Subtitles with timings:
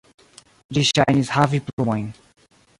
[0.77, 2.11] Ĝi ŝajnis havi plumojn.